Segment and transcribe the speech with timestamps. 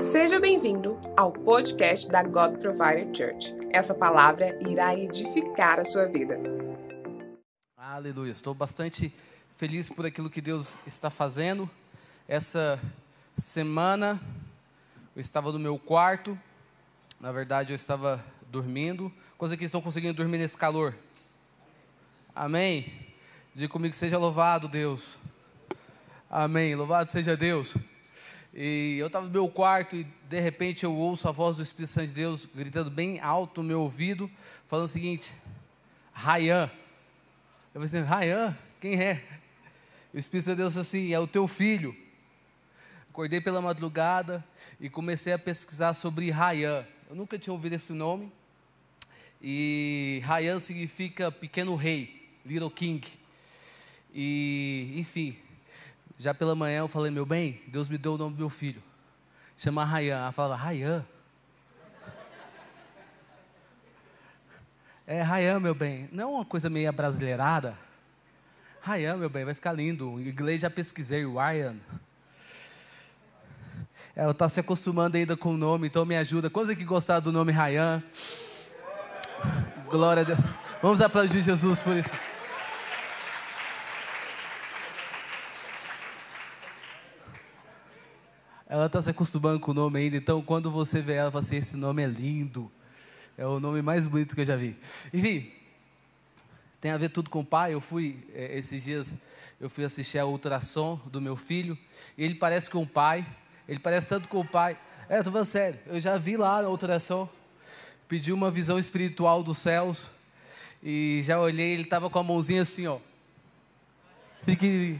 [0.00, 3.52] Seja bem-vindo ao podcast da God Provider Church.
[3.72, 6.38] Essa palavra irá edificar a sua vida.
[7.76, 8.30] Aleluia.
[8.30, 9.12] Estou bastante
[9.50, 11.68] feliz por aquilo que Deus está fazendo.
[12.28, 12.80] Essa
[13.36, 14.20] semana
[15.16, 16.38] eu estava no meu quarto.
[17.20, 19.12] Na verdade, eu estava dormindo.
[19.36, 20.94] Coisa que estão conseguindo dormir nesse calor.
[22.34, 22.92] Amém.
[23.52, 25.18] Diga comigo, seja louvado Deus.
[26.30, 26.74] Amém.
[26.76, 27.76] Louvado seja Deus.
[28.54, 31.90] E eu estava no meu quarto e de repente eu ouço a voz do Espírito
[31.90, 34.30] Santo de Deus gritando bem alto no meu ouvido,
[34.66, 35.32] falando o seguinte:
[36.12, 36.70] Rayan.
[37.74, 38.58] Eu falei assim: Rayan?
[38.78, 39.24] Quem é?
[40.12, 41.96] O Espírito Santo de Deus assim: é o teu filho.
[43.08, 44.44] Acordei pela madrugada
[44.78, 46.86] e comecei a pesquisar sobre Rayan.
[47.08, 48.30] Eu nunca tinha ouvido esse nome.
[49.40, 53.06] E Rayan significa pequeno rei, little king.
[54.14, 55.36] E, enfim,
[56.22, 58.82] já pela manhã eu falei, meu bem, Deus me deu o nome do meu filho.
[59.56, 60.18] Chama Rayan.
[60.18, 61.04] Ela falava, Rayan?
[65.06, 66.08] É Rayan, meu bem.
[66.12, 67.76] Não é uma coisa meio brasileirada?
[68.80, 70.20] Rayan, meu bem, vai ficar lindo.
[70.20, 71.76] Em inglês já pesquisei, Ryan.
[74.14, 76.48] Ela está se acostumando ainda com o nome, então me ajuda.
[76.48, 78.02] Quantos que gostaram do nome Rayan?
[79.90, 80.38] Glória a Deus.
[80.80, 82.31] Vamos aplaudir Jesus por isso.
[88.72, 91.56] Ela está se acostumando com o nome ainda, então quando você vê ela, fala assim:
[91.56, 92.72] esse nome é lindo.
[93.36, 94.74] É o nome mais bonito que eu já vi.
[95.12, 95.52] Enfim,
[96.80, 97.74] tem a ver tudo com o pai.
[97.74, 99.14] Eu fui, é, esses dias,
[99.60, 101.76] eu fui assistir a ultrassom do meu filho,
[102.16, 103.26] e ele parece com o pai,
[103.68, 104.74] ele parece tanto com o pai.
[105.06, 107.28] É, estou falando sério, eu já vi lá na ultrassom,
[108.08, 110.08] pedi uma visão espiritual dos céus,
[110.82, 112.98] e já olhei, ele estava com a mãozinha assim, ó.
[114.46, 114.98] Fique.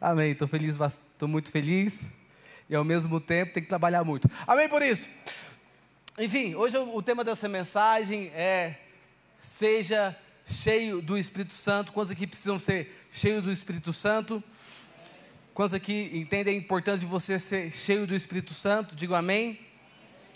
[0.00, 2.00] Amém, estou feliz, estou muito feliz
[2.72, 4.30] e ao mesmo tempo tem que trabalhar muito.
[4.46, 5.06] Amém por isso?
[6.18, 8.78] Enfim, hoje o tema dessa mensagem é
[9.38, 11.92] seja cheio do Espírito Santo.
[11.92, 14.42] Quantos aqui precisam ser cheios do Espírito Santo?
[15.52, 18.96] Quantos aqui entendem a importância de você ser cheio do Espírito Santo?
[18.96, 19.60] Digo amém.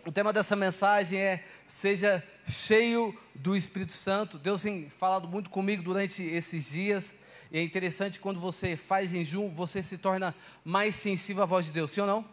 [0.04, 4.36] O tema dessa mensagem é seja cheio do Espírito Santo.
[4.36, 7.14] Deus tem falado muito comigo durante esses dias.
[7.50, 10.34] E é interessante quando você faz jejum, você se torna
[10.64, 12.24] mais sensível à voz de Deus, sim ou não?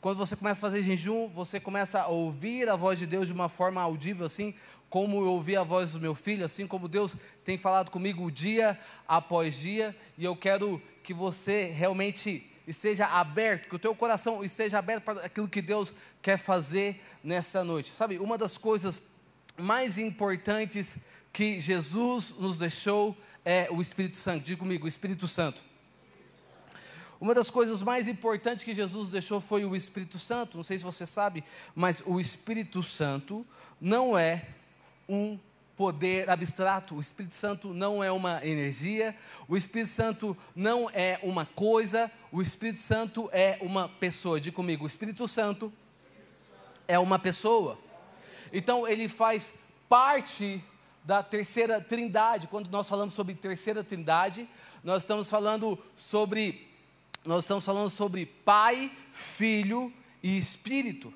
[0.00, 3.32] Quando você começa a fazer jejum, você começa a ouvir a voz de Deus de
[3.32, 4.54] uma forma audível, assim
[4.88, 8.78] como eu ouvi a voz do meu filho, assim como Deus tem falado comigo dia
[9.06, 14.78] após dia, e eu quero que você realmente esteja aberto, que o teu coração esteja
[14.78, 15.92] aberto para aquilo que Deus
[16.22, 17.94] quer fazer nesta noite.
[17.94, 19.02] Sabe, uma das coisas
[19.58, 20.98] mais importantes
[21.32, 24.44] que Jesus nos deixou é o Espírito Santo.
[24.44, 25.62] Diga comigo, o Espírito Santo.
[27.20, 30.56] Uma das coisas mais importantes que Jesus deixou foi o Espírito Santo.
[30.56, 31.42] Não sei se você sabe,
[31.74, 33.44] mas o Espírito Santo
[33.80, 34.46] não é
[35.08, 35.38] um
[35.76, 36.94] poder abstrato.
[36.94, 39.16] O Espírito Santo não é uma energia.
[39.48, 42.10] O Espírito Santo não é uma coisa.
[42.30, 44.40] O Espírito Santo é uma pessoa.
[44.40, 45.72] Diga comigo, o Espírito Santo
[46.86, 47.78] é uma pessoa.
[48.52, 49.52] Então ele faz
[49.88, 50.62] parte
[51.04, 52.46] da terceira trindade.
[52.46, 54.48] Quando nós falamos sobre terceira trindade,
[54.84, 56.68] nós estamos falando sobre
[57.24, 59.92] nós estamos falando sobre Pai, Filho
[60.22, 61.12] e Espírito.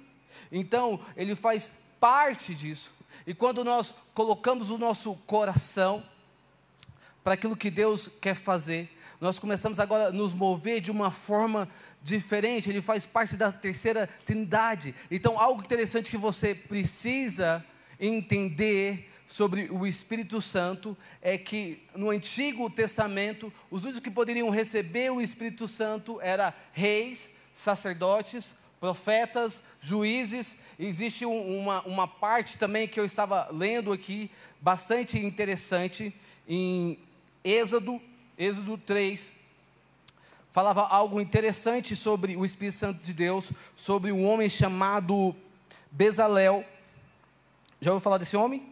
[0.50, 2.92] Então, ele faz parte disso.
[3.26, 6.04] E quando nós colocamos o nosso coração
[7.22, 11.68] para aquilo que Deus quer fazer, nós começamos agora a nos mover de uma forma
[12.02, 14.94] diferente, ele faz parte da terceira trindade.
[15.10, 17.64] Então, algo interessante que você precisa
[17.98, 25.10] entender sobre o Espírito Santo é que no Antigo Testamento, os únicos que poderiam receber
[25.10, 30.56] o Espírito Santo eram reis, sacerdotes, profetas, juízes.
[30.78, 34.30] Existe um, uma, uma parte também que eu estava lendo aqui,
[34.60, 36.12] bastante interessante,
[36.46, 36.98] em
[37.44, 38.02] Êxodo,
[38.36, 39.32] Êxodo 3,
[40.52, 45.34] falava algo interessante sobre o Espírito Santo de Deus, sobre um homem chamado
[45.90, 46.64] Bezalel.
[47.80, 48.70] Já ouviu falar desse homem?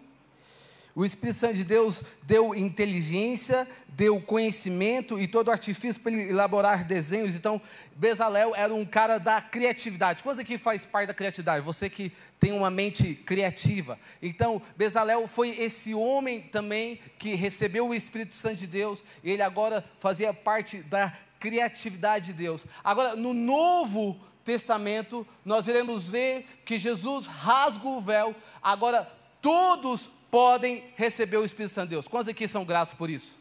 [0.95, 6.85] O Espírito Santo de Deus deu inteligência, deu conhecimento e todo artifício para ele elaborar
[6.85, 7.35] desenhos.
[7.35, 7.63] Então,
[7.97, 10.23] Bezalel era um cara da criatividade.
[10.23, 13.99] Coisa que faz parte da criatividade, você que tem uma mente criativa.
[14.21, 19.43] Então, Bezalel foi esse homem também que recebeu o Espírito Santo de Deus, e ele
[19.43, 22.67] agora fazia parte da criatividade de Deus.
[22.85, 29.11] Agora, no Novo Testamento, nós iremos ver que Jesus rasga o véu, agora
[29.43, 32.07] todos podem receber o Espírito Santo de Deus.
[32.07, 33.39] Quantos aqui são gratos por isso?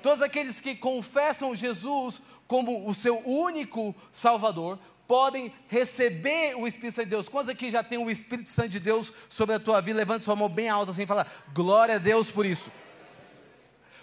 [0.00, 4.78] Todos aqueles que confessam Jesus como o seu único Salvador,
[5.08, 7.28] podem receber o Espírito Santo de Deus?
[7.28, 9.98] Quantos aqui já tem o Espírito Santo de Deus sobre a tua vida?
[9.98, 12.70] Levante sua mão bem alta assim e fala: Glória a Deus por isso.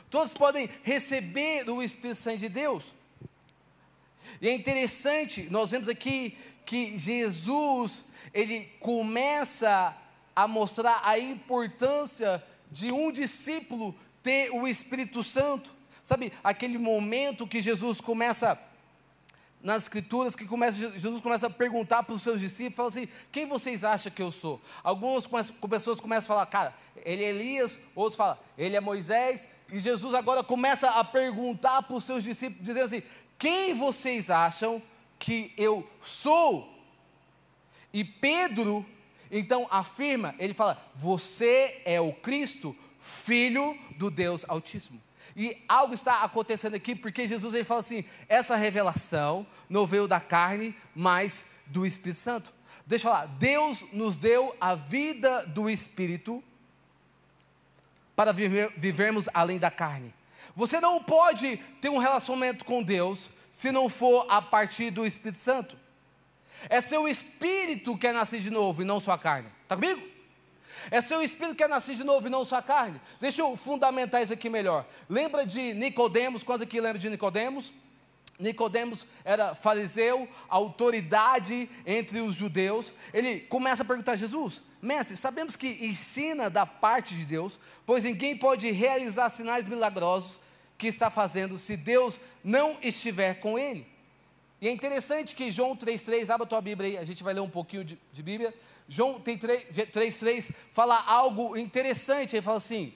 [0.09, 2.93] Todos podem receber o Espírito Santo de Deus.
[4.41, 9.95] E é interessante, nós vemos aqui que Jesus, ele começa
[10.35, 15.73] a mostrar a importância de um discípulo ter o Espírito Santo.
[16.03, 18.59] Sabe, aquele momento que Jesus começa
[19.65, 23.47] nas escrituras que começa, Jesus começa a perguntar para os seus discípulos, fala assim: quem
[23.47, 24.61] vocês acham que eu sou?
[24.83, 25.25] Algumas
[25.67, 30.13] pessoas começam a falar, cara, ele é Elias, outros falam, ele é Moisés, e Jesus
[30.13, 33.01] agora começa a perguntar para os seus discípulos, dizendo assim:
[33.37, 34.81] quem vocês acham
[35.19, 36.73] que eu sou?
[37.93, 38.85] E Pedro,
[39.31, 45.01] então, afirma, ele fala: Você é o Cristo, filho do Deus Altíssimo.
[45.35, 50.19] E algo está acontecendo aqui, porque Jesus ele fala assim: essa revelação não veio da
[50.19, 52.53] carne, mas do Espírito Santo.
[52.85, 56.43] Deixa eu falar, Deus nos deu a vida do Espírito
[58.15, 60.13] para viver, vivermos além da carne.
[60.55, 65.39] Você não pode ter um relacionamento com Deus se não for a partir do Espírito
[65.39, 65.77] Santo.
[66.69, 69.49] É seu espírito que é nascer de novo e não sua carne.
[69.63, 70.01] Está comigo?
[70.89, 72.99] É seu espírito que é nascer de novo e não sua carne.
[73.19, 74.85] Deixa eu fundamentar isso aqui melhor.
[75.09, 76.43] Lembra de Nicodemos?
[76.43, 77.73] Quantos aqui lembram de Nicodemos?
[78.37, 82.93] Nicodemos era fariseu, autoridade entre os judeus.
[83.13, 88.03] Ele começa a perguntar a Jesus: Mestre, sabemos que ensina da parte de Deus, pois
[88.03, 90.39] ninguém pode realizar sinais milagrosos
[90.77, 93.87] que está fazendo se Deus não estiver com ele.
[94.59, 97.41] E é interessante que João 3,3, abra a tua Bíblia aí, a gente vai ler
[97.41, 98.53] um pouquinho de, de Bíblia.
[98.87, 102.93] João 3,3 fala algo interessante, ele fala assim: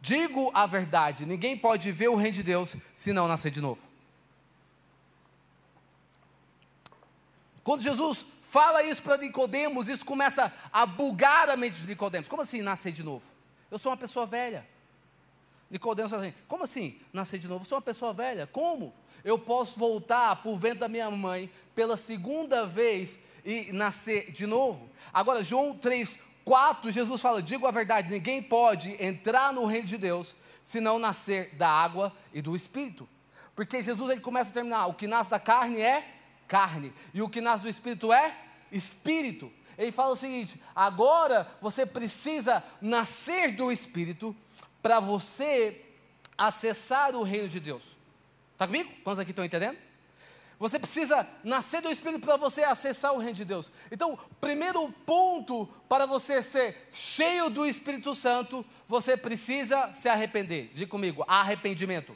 [0.00, 3.86] Digo a verdade, ninguém pode ver o reino de Deus se não nascer de novo.
[7.62, 12.28] Quando Jesus fala isso para Nicodemos, isso começa a bugar a mente de Nicodemos.
[12.28, 13.24] Como assim nascer de novo?
[13.70, 14.68] Eu sou uma pessoa velha.
[15.74, 17.64] Nicodemos fala assim: como assim nascer de novo?
[17.64, 18.46] Sou uma pessoa velha.
[18.46, 18.94] Como?
[19.24, 24.46] Eu posso voltar para o ventre da minha mãe pela segunda vez e nascer de
[24.46, 24.88] novo?
[25.12, 29.98] Agora, João 3, 4, Jesus fala: digo a verdade, ninguém pode entrar no reino de
[29.98, 33.08] Deus se não nascer da água e do Espírito.
[33.56, 36.08] Porque Jesus ele começa a terminar: o que nasce da carne é
[36.46, 38.38] carne, e o que nasce do Espírito é
[38.70, 39.50] Espírito.
[39.76, 44.36] Ele fala o seguinte: agora você precisa nascer do Espírito
[44.84, 45.80] para você
[46.36, 47.96] acessar o reino de Deus.
[48.52, 48.92] Está comigo?
[49.02, 49.78] Quantos aqui estão entendendo?
[50.58, 53.72] Você precisa nascer do Espírito para você acessar o reino de Deus.
[53.90, 60.70] Então, primeiro ponto para você ser cheio do Espírito Santo, você precisa se arrepender.
[60.74, 62.14] Diga comigo, arrependimento.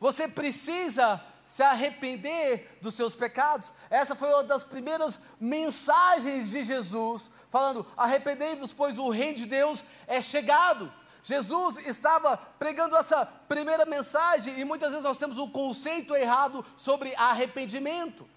[0.00, 3.72] Você precisa se arrepender dos seus pecados.
[3.88, 9.84] Essa foi uma das primeiras mensagens de Jesus, falando: arrependei-vos, pois o reino de Deus
[10.08, 10.92] é chegado.
[11.22, 17.14] Jesus estava pregando essa primeira mensagem e muitas vezes nós temos um conceito errado sobre
[17.16, 18.28] arrependimento.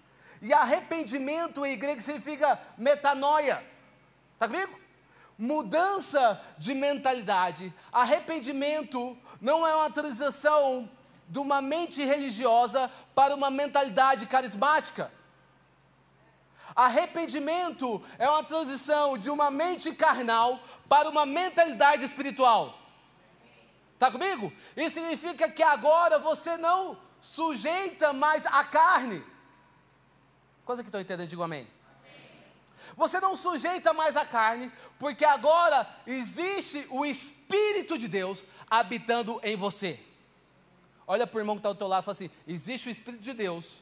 [0.42, 3.64] E arrependimento em grego significa metanoia.
[4.34, 4.78] Está comigo?
[5.38, 7.72] Mudança de mentalidade.
[7.90, 10.88] Arrependimento não é uma transição
[11.28, 15.10] de uma mente religiosa para uma mentalidade carismática.
[16.74, 22.78] Arrependimento é uma transição de uma mente carnal para uma mentalidade espiritual.
[24.04, 24.52] Está comigo?
[24.76, 29.24] Isso significa que agora você não sujeita mais a carne.
[30.62, 31.66] Coisa que estão entendendo, digo amém.
[32.98, 39.56] Você não sujeita mais a carne, porque agora existe o Espírito de Deus habitando em
[39.56, 39.98] você.
[41.06, 43.22] Olha para o irmão que está ao teu lado e fala assim: existe o Espírito
[43.22, 43.78] de Deus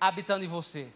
[0.00, 0.92] habitando em você.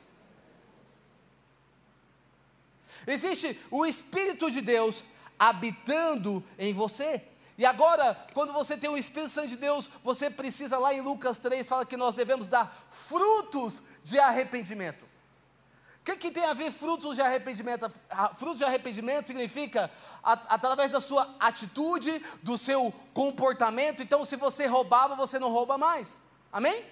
[3.04, 5.04] Existe o Espírito de Deus
[5.36, 7.33] habitando em você.
[7.56, 11.38] E agora, quando você tem o Espírito Santo de Deus, você precisa, lá em Lucas
[11.38, 15.04] 3, fala que nós devemos dar frutos de arrependimento.
[15.04, 17.90] O que, que tem a ver frutos de arrependimento?
[18.36, 19.90] Frutos de arrependimento significa
[20.22, 24.02] através da sua atitude, do seu comportamento.
[24.02, 26.20] Então, se você roubava, você não rouba mais.
[26.52, 26.84] Amém?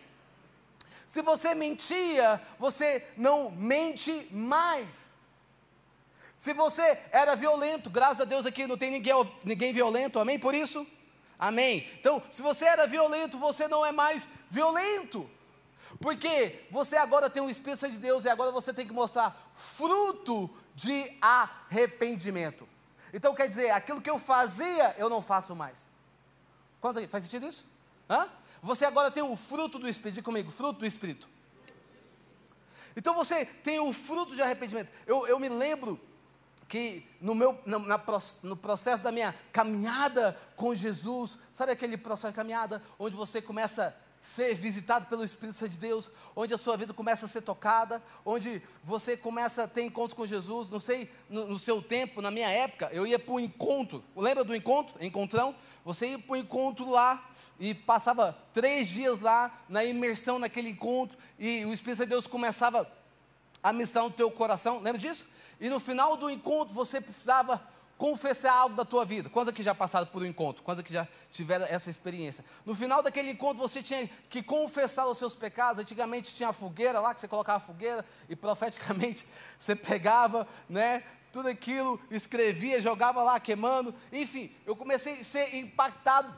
[1.06, 5.11] Se você mentia, você não mente mais.
[6.42, 10.40] Se você era violento, graças a Deus aqui não tem ninguém, ninguém violento, amém?
[10.40, 10.84] Por isso,
[11.38, 11.88] amém.
[12.00, 15.30] Então, se você era violento, você não é mais violento.
[16.00, 20.50] Porque você agora tem o Espírito de Deus e agora você tem que mostrar fruto
[20.74, 22.68] de arrependimento.
[23.14, 25.88] Então quer dizer, aquilo que eu fazia, eu não faço mais.
[26.80, 27.64] Faz sentido isso?
[28.10, 28.28] Hã?
[28.60, 31.28] Você agora tem o fruto do Espírito, diga comigo, fruto do Espírito.
[32.96, 34.90] Então você tem o fruto de arrependimento.
[35.06, 36.00] Eu, eu me lembro
[36.72, 37.78] que no, meu, na,
[38.42, 43.88] no processo da minha caminhada com Jesus, sabe aquele processo de caminhada onde você começa
[43.88, 43.92] a
[44.24, 48.02] ser visitado pelo Espírito Santo de Deus, onde a sua vida começa a ser tocada,
[48.24, 50.70] onde você começa a ter encontros com Jesus.
[50.70, 54.02] Não sei, no, no seu tempo, na minha época, eu ia para o encontro.
[54.16, 55.04] Lembra do encontro?
[55.04, 55.54] Encontrão?
[55.84, 57.22] Você ia para o encontro lá
[57.60, 62.80] e passava três dias lá na imersão naquele encontro e o Espírito de Deus começava
[62.80, 62.86] a
[63.70, 64.80] missão no teu coração.
[64.80, 65.26] Lembra disso?
[65.60, 67.60] E no final do encontro você precisava
[67.98, 69.30] confessar algo da tua vida.
[69.30, 70.62] Quantos aqui já passaram por um encontro?
[70.64, 72.44] Quantos aqui já tiveram essa experiência?
[72.66, 75.78] No final daquele encontro você tinha que confessar os seus pecados.
[75.78, 79.24] Antigamente tinha a fogueira lá, que você colocava a fogueira e profeticamente
[79.56, 81.04] você pegava, né?
[81.30, 83.94] Tudo aquilo, escrevia, jogava lá queimando.
[84.12, 86.34] Enfim, eu comecei a ser impactado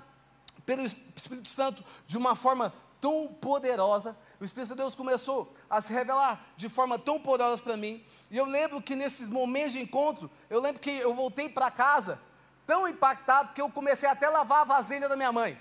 [0.67, 2.75] pelo Espírito Santo de uma forma
[3.05, 4.17] tão poderosa.
[4.41, 8.03] O Espírito de Deus começou a se revelar de forma tão poderosa para mim.
[8.31, 12.19] E eu lembro que nesses momentos de encontro, eu lembro que eu voltei para casa
[12.65, 15.61] tão impactado que eu comecei até a lavar a vasilha da minha mãe.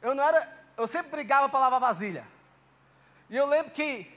[0.00, 2.24] Eu não era, eu sempre brigava para lavar vasilha.
[3.28, 4.08] E eu lembro que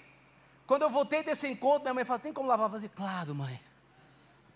[0.67, 3.60] quando eu voltei desse encontro, minha mãe falou: "Tem como lavar vasilha?" Claro, mãe.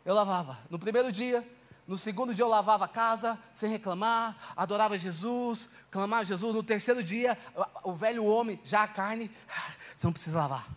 [0.06, 0.60] Eu lavava.
[0.70, 1.44] No primeiro dia,
[1.88, 6.54] no segundo dia eu lavava a casa sem reclamar, adorava Jesus, clamava Jesus.
[6.54, 7.38] No terceiro dia,
[7.82, 9.32] o velho homem, já a carne,
[9.96, 10.68] você não precisa lavar.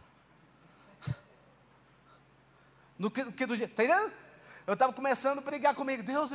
[2.97, 4.12] No do dia, tá entendendo?
[4.67, 6.31] Eu estava começando a brigar comigo, Deus,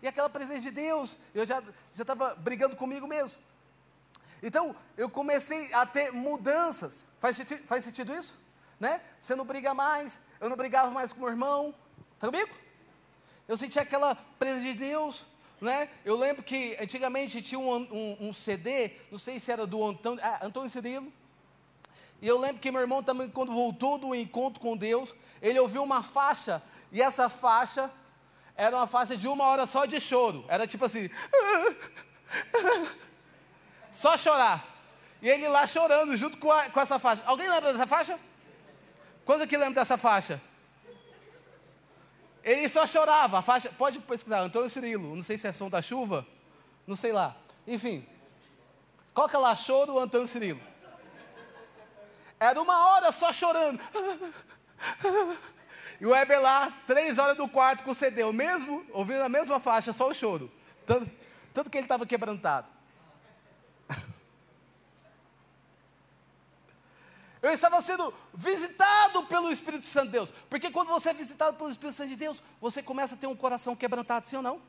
[0.00, 1.60] e aquela presença de Deus, eu já
[1.90, 3.40] estava brigando comigo mesmo.
[4.40, 7.06] Então, eu comecei a ter mudanças.
[7.18, 8.38] Faz, faz sentido isso?
[8.78, 9.00] Né?
[9.20, 11.74] Você não briga mais, eu não brigava mais com meu irmão.
[12.14, 12.65] Está comigo?
[13.48, 15.26] Eu senti aquela presença de Deus.
[15.60, 15.88] Né?
[16.04, 20.20] Eu lembro que antigamente tinha um, um, um CD, não sei se era do Antônio,
[20.22, 21.10] ah, Antônio Cirilo,
[22.20, 25.82] e eu lembro que meu irmão também, quando voltou do encontro com Deus, ele ouviu
[25.82, 27.90] uma faixa, e essa faixa
[28.56, 30.44] era uma faixa de uma hora só de choro.
[30.48, 31.10] Era tipo assim.
[33.92, 34.64] só chorar.
[35.20, 37.22] E ele lá chorando junto com, a, com essa faixa.
[37.26, 38.18] Alguém lembra dessa faixa?
[39.24, 40.40] Quantos aqui lembra dessa faixa?
[42.46, 43.40] Ele só chorava.
[43.40, 45.16] A faixa, pode pesquisar, Antônio Cirilo.
[45.16, 46.24] Não sei se é som da chuva.
[46.86, 47.36] Não sei lá.
[47.66, 48.06] Enfim.
[49.12, 50.60] Que é lá choro, Antônio Cirilo?
[52.38, 53.80] Era uma hora só chorando.
[55.98, 59.30] E o Weber lá, três horas do quarto com o CD, o mesmo, ouvindo a
[59.30, 60.52] mesma faixa, só o choro.
[60.84, 61.10] Tanto,
[61.54, 62.68] tanto que ele estava quebrantado.
[67.46, 70.32] Eu estava sendo visitado pelo Espírito Santo de Deus.
[70.50, 73.36] Porque quando você é visitado pelo Espírito Santo de Deus, você começa a ter um
[73.36, 74.60] coração quebrantado, sim ou não?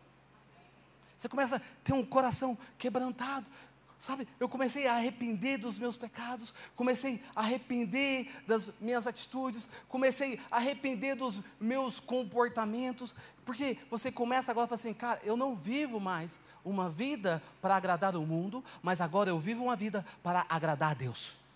[1.17, 3.49] Você começa a ter um coração quebrantado.
[3.97, 10.39] Sabe, eu comecei a arrepender dos meus pecados, comecei a arrepender das minhas atitudes, comecei
[10.51, 15.55] a arrepender dos meus comportamentos, porque você começa agora a falar assim, cara, eu não
[15.55, 20.45] vivo mais uma vida para agradar o mundo, mas agora eu vivo uma vida para
[20.47, 21.46] agradar a Deus.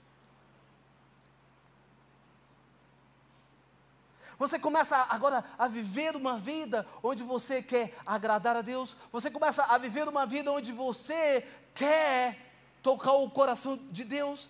[4.42, 8.98] Você começa agora a viver uma vida onde você quer agradar a Deus.
[9.12, 11.46] Você começa a viver uma vida onde você
[11.76, 12.36] quer
[12.82, 14.50] tocar o coração de Deus.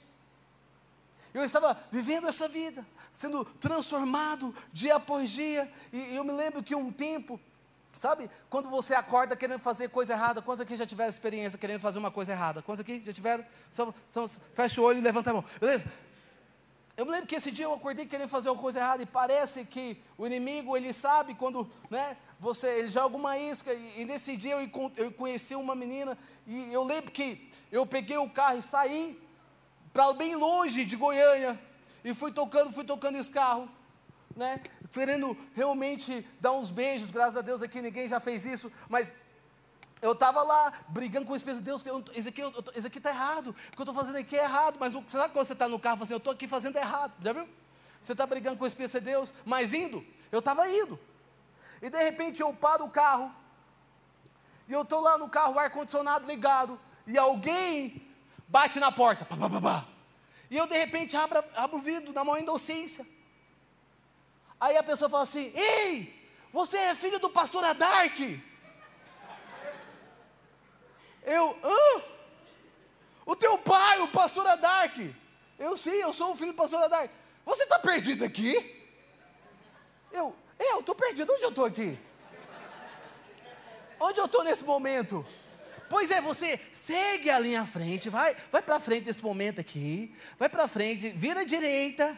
[1.34, 5.70] Eu estava vivendo essa vida, sendo transformado dia após dia.
[5.92, 7.38] E eu me lembro que um tempo,
[7.94, 12.00] sabe, quando você acorda querendo fazer coisa errada, quantos aqui já tiveram experiência querendo fazer
[12.00, 12.62] uma coisa errada?
[12.62, 13.46] Quantos aqui já tiveram?
[13.70, 15.44] Só, só, fecha o olho e levanta a mão.
[15.60, 15.84] Beleza?
[17.02, 19.66] Eu me lembro que esse dia eu acordei querendo fazer uma coisa errada e parece
[19.66, 24.38] que o inimigo, ele sabe quando, né, você, ele joga uma isca e, e nesse
[24.38, 26.16] dia eu, eu conheci uma menina
[26.46, 29.20] e eu lembro que eu peguei o carro e saí
[29.92, 31.60] para bem longe de Goiânia
[32.04, 33.68] e fui tocando, fui tocando esse carro,
[34.36, 39.16] né, querendo realmente dar uns beijos, graças a Deus aqui ninguém já fez isso, mas
[40.02, 41.84] eu estava lá brigando com o Espírito de Deus,
[42.16, 42.42] isso aqui,
[42.76, 45.34] isso aqui está errado, o que eu estou fazendo aqui é errado, mas você sabe
[45.34, 47.48] quando você está no carro, assim, eu estou aqui fazendo errado, já viu?
[48.02, 51.00] Você está brigando com o Espírito de Deus, mas indo, eu estava indo,
[51.82, 53.32] e de repente eu paro o carro,
[54.68, 58.08] e eu estou lá no carro, ar-condicionado ligado, e alguém
[58.48, 59.88] bate na porta, pá, pá, pá.
[60.50, 63.06] e eu de repente abro, abro o vidro na maior inocência,
[64.60, 68.51] aí a pessoa fala assim, ei, você é filho do pastor Adarque,
[71.24, 72.04] eu, hã?
[73.26, 75.16] O teu pai, o pastor Adark.
[75.58, 77.12] Eu sim, eu sou o filho do pastor Adark.
[77.46, 78.54] Você está perdido aqui?
[80.12, 81.32] Eu, eu estou perdido.
[81.34, 81.98] Onde eu estou aqui?
[84.00, 85.26] Onde eu estou nesse momento?
[85.88, 90.16] Pois é, você segue a linha à frente, vai, vai para frente nesse momento aqui,
[90.40, 92.18] vai para frente, vira à direita.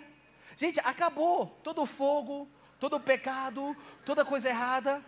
[0.56, 2.48] Gente, acabou todo o fogo,
[2.80, 5.04] todo o pecado, toda coisa errada.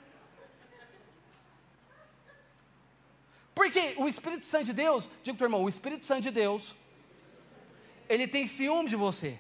[3.56, 6.76] Porque o Espírito Santo de Deus, diga para o irmão, o Espírito Santo de Deus,
[8.10, 9.40] ele tem ciúme de você.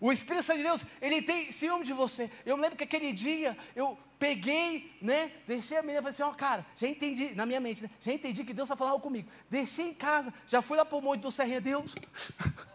[0.00, 2.30] O Espírito Santo de Deus, ele tem ciúme de você.
[2.46, 5.32] Eu me lembro que aquele dia eu peguei, né?
[5.46, 7.90] Deixei a menina e falei assim: ó, oh, cara, já entendi, na minha mente, né?
[7.98, 9.28] Já entendi que Deus está falando comigo.
[9.50, 11.94] Deixei em casa, já fui lá para o monte do Serrinha, Deus.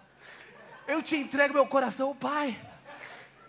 [0.88, 2.55] Eu te entrego meu coração, Pai.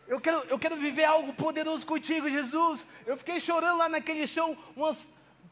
[0.07, 2.87] Eu quero, eu quero viver algo poderoso contigo, Jesus.
[3.05, 5.09] Eu fiquei chorando lá naquele chão umas,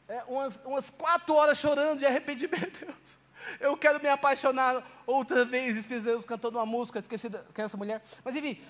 [0.09, 3.19] é, umas, umas quatro horas chorando de arrependimento, Deus.
[3.61, 5.77] Eu quero me apaixonar outra vez.
[5.77, 8.03] Espírito Deus cantando uma música, esqueci da, quem é mulher.
[8.25, 8.61] Mas enfim,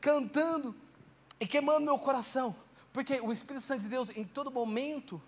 [0.00, 0.74] cantando
[1.38, 2.56] e queimando meu coração.
[2.92, 5.20] Porque o Espírito Santo de Deus, em todo momento,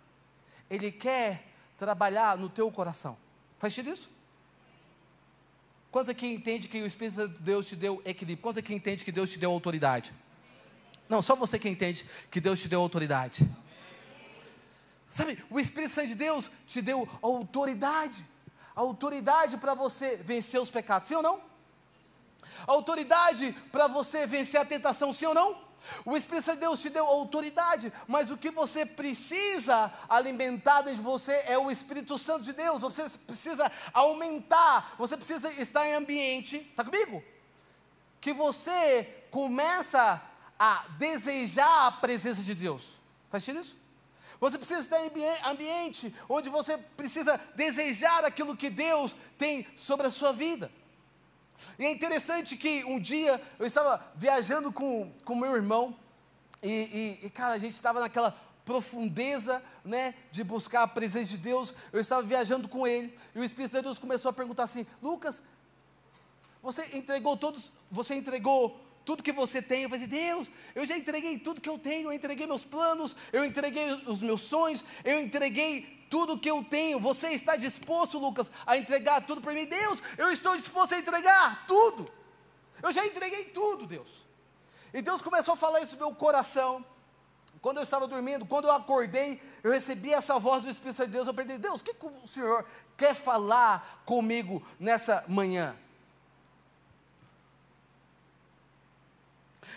[0.71, 1.45] ele quer
[1.77, 3.19] trabalhar no teu coração.
[3.59, 4.11] Faz sentido isso?
[5.97, 8.43] Quantos aqui entende que o Espírito Santo de Deus te deu equilíbrio?
[8.43, 10.13] Quantos aqui entende que Deus te deu autoridade?
[11.09, 13.51] Não, só você que entende que Deus te deu autoridade.
[15.09, 18.27] Sabe, o Espírito Santo de Deus te deu autoridade
[18.75, 21.41] autoridade para você vencer os pecados, sim ou não?
[22.67, 25.66] Autoridade para você vencer a tentação, sim ou não?
[26.05, 30.99] O Espírito Santo de Deus te deu autoridade, mas o que você precisa alimentar dentro
[30.99, 32.83] de você é o Espírito Santo de Deus.
[32.83, 37.23] Você precisa aumentar, você precisa estar em ambiente, está comigo?
[38.21, 40.23] Que você começa
[40.59, 43.01] a desejar a presença de Deus.
[43.31, 43.77] Faz sentido isso?
[44.41, 45.11] Você precisa estar em
[45.45, 50.71] ambiente onde você precisa desejar aquilo que Deus tem sobre a sua vida.
[51.79, 55.97] E é interessante que um dia eu estava viajando com o meu irmão,
[56.63, 61.39] e, e, e, cara, a gente estava naquela profundeza, né, de buscar a presença de
[61.39, 61.73] Deus.
[61.93, 65.43] Eu estava viajando com ele, e o Espírito de Deus começou a perguntar assim: Lucas,
[66.63, 69.85] você entregou todos, você entregou tudo que você tem.
[69.85, 73.45] Eu falei, Deus, eu já entreguei tudo que eu tenho, eu entreguei meus planos, eu
[73.45, 77.01] entreguei os meus sonhos, eu entreguei tudo que eu tenho.
[77.01, 79.67] Você está disposto, Lucas, a entregar tudo para mim?
[79.67, 82.11] Deus, eu estou disposto a entregar tudo.
[82.83, 84.25] Eu já entreguei tudo, Deus.
[84.93, 86.85] E Deus começou a falar isso no meu coração.
[87.61, 91.27] Quando eu estava dormindo, quando eu acordei, eu recebi essa voz do Espírito de Deus.
[91.27, 92.65] Eu perguntei, Deus, o que, que o Senhor
[92.97, 95.77] quer falar comigo nessa manhã?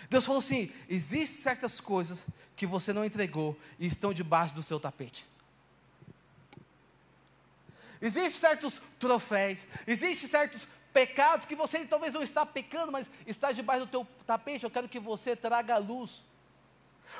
[0.08, 4.78] Deus falou assim: existem certas coisas que você não entregou e estão debaixo do seu
[4.78, 5.26] tapete.
[8.00, 13.86] Existem certos troféus, existem certos pecados que você talvez não está pecando, mas está debaixo
[13.86, 14.64] do teu tapete.
[14.64, 16.24] Eu quero que você traga luz.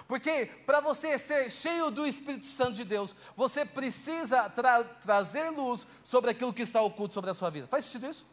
[0.07, 5.87] Porque para você ser cheio do Espírito Santo de Deus, você precisa tra trazer luz
[6.05, 7.67] sobre aquilo que está oculto sobre a sua vida.
[7.67, 8.25] Faz sentido isso?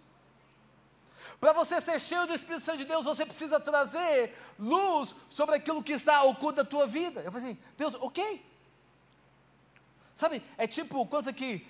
[1.39, 5.83] Para você ser cheio do Espírito Santo de Deus, você precisa trazer luz sobre aquilo
[5.83, 7.21] que está oculto da tua vida.
[7.21, 8.45] Eu falei assim, Deus, ok.
[10.15, 11.67] Sabe, é tipo, quantos aqui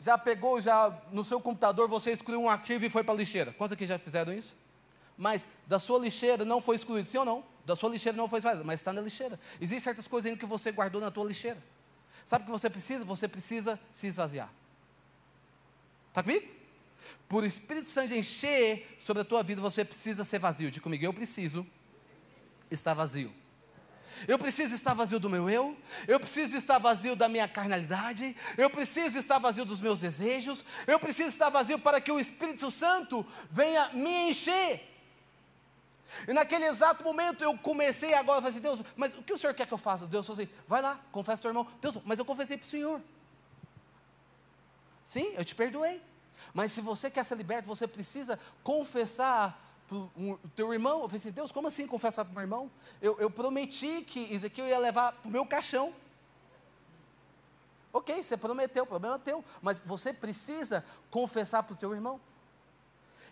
[0.00, 3.52] já pegou, já no seu computador, você excluiu um arquivo e foi para a lixeira?
[3.52, 4.56] Quantos aqui já fizeram isso?
[5.16, 7.44] Mas da sua lixeira não foi excluído, sim ou não?
[7.66, 9.38] Da sua lixeira não foi excluído, mas está na lixeira.
[9.60, 11.62] Existem certas coisas ainda que você guardou na tua lixeira.
[12.24, 13.04] Sabe o que você precisa?
[13.04, 14.50] Você precisa se esvaziar.
[16.08, 16.48] Está comigo?
[17.28, 20.70] Por Espírito Santo encher sobre a tua vida, você precisa ser vazio.
[20.70, 21.66] Diga comigo, eu preciso
[22.70, 23.30] estar vazio.
[24.28, 28.68] Eu preciso estar vazio do meu eu, eu preciso estar vazio da minha carnalidade, eu
[28.68, 33.26] preciso estar vazio dos meus desejos, eu preciso estar vazio para que o Espírito Santo
[33.50, 34.88] venha me encher.
[36.26, 39.54] E naquele exato momento eu comecei agora, falei assim, Deus, mas o que o Senhor
[39.54, 40.06] quer que eu faça?
[40.06, 41.66] Deus falou assim, vai lá, confessa teu irmão.
[41.80, 43.00] Deus, mas eu confessei para o Senhor.
[45.04, 46.02] Sim, eu te perdoei.
[46.52, 51.02] Mas se você quer ser liberto, você precisa confessar para o teu irmão.
[51.02, 52.70] Eu falei assim, Deus, como assim confessar para o meu irmão?
[53.02, 55.92] Eu, eu prometi que Ezequiel ia levar para o meu caixão.
[57.92, 59.44] Ok, você prometeu, o problema é teu.
[59.60, 62.20] Mas você precisa confessar para o teu irmão.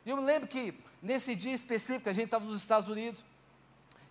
[0.05, 3.25] E eu me lembro que nesse dia específico, a gente estava nos Estados Unidos.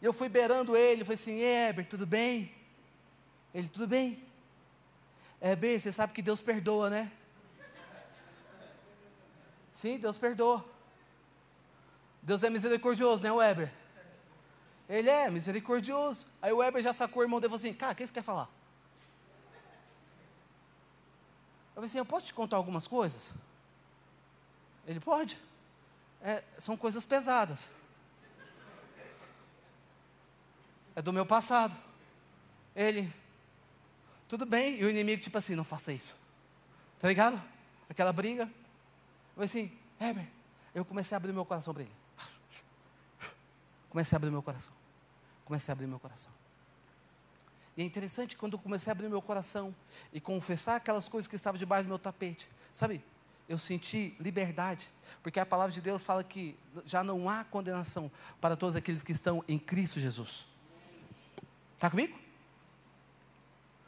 [0.01, 2.55] E eu fui beirando ele, falei assim, Heber, tudo bem?
[3.53, 4.23] Ele, tudo bem?
[5.41, 7.12] Heber, você sabe que Deus perdoa, né?
[9.73, 10.76] Sim, Deus perdoa.
[12.27, 13.71] Deus é misericordioso, né, Weber?
[14.89, 16.25] Ele é misericordioso.
[16.41, 18.11] Aí o Weber já sacou o irmão dele e falou assim: Cara, o que você
[18.11, 18.49] quer falar?
[21.69, 23.31] Eu falei assim: Eu posso te contar algumas coisas?
[24.85, 25.41] Ele pode.
[26.21, 27.69] É, são coisas pesadas.
[30.97, 31.77] É do meu passado.
[32.75, 33.09] Ele,
[34.27, 34.77] Tudo bem.
[34.81, 36.17] E o inimigo, tipo assim, não faça isso.
[36.99, 37.41] Tá ligado?
[37.89, 38.43] Aquela briga.
[38.43, 40.27] Eu falei assim, Heber,
[40.75, 42.06] eu comecei a abrir meu coração para ele.
[43.97, 44.71] Comecei a abrir meu coração.
[45.43, 46.31] Comecei a abrir meu coração.
[47.75, 49.75] E é interessante quando eu comecei a abrir meu coração
[50.13, 52.47] e confessar aquelas coisas que estavam debaixo do meu tapete.
[52.71, 53.03] Sabe,
[53.49, 54.88] eu senti liberdade,
[55.23, 56.55] porque a palavra de Deus fala que
[56.86, 60.47] já não há condenação para todos aqueles que estão em Cristo Jesus.
[61.73, 62.19] Está comigo?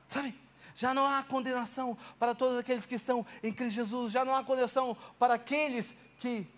[0.08, 0.34] Sabe?
[0.74, 4.44] Já não há condenação para todos aqueles que estão em Cristo Jesus, já não há
[4.44, 6.52] condenação para aqueles que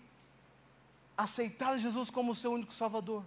[1.14, 3.22] aceitaram Jesus como seu único Salvador.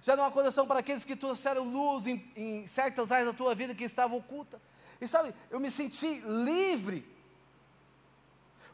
[0.00, 3.54] Já não há condenação para aqueles que trouxeram luz em, em certas áreas da tua
[3.54, 4.60] vida que estavam ocultas.
[5.00, 7.14] E sabe, eu me senti livre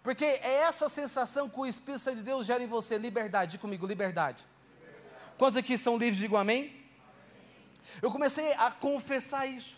[0.03, 3.53] porque é essa sensação que o Espírito Santo de Deus gera em você, liberdade.
[3.53, 4.47] Diga comigo, liberdade.
[4.79, 5.35] liberdade.
[5.37, 6.19] Quantos aqui são livres?
[6.19, 6.61] Digo amém?
[6.61, 6.87] amém.
[8.01, 9.77] Eu comecei a confessar isso.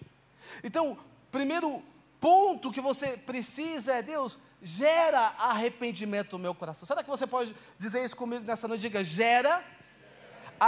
[0.62, 0.96] Então,
[1.30, 1.82] primeiro
[2.20, 6.86] ponto que você precisa é, Deus, gera arrependimento no meu coração.
[6.86, 8.82] Será que você pode dizer isso comigo nessa noite?
[8.82, 9.64] Diga, gera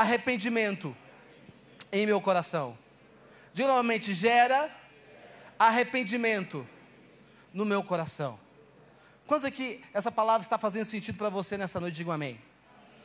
[0.00, 0.96] arrependimento
[1.92, 2.76] em meu coração.
[3.52, 4.68] Diga novamente, gera
[5.56, 6.66] arrependimento
[7.52, 8.38] no meu coração.
[9.26, 11.94] Quantos aqui essa palavra está fazendo sentido para você nessa noite?
[11.94, 12.40] Diga amém.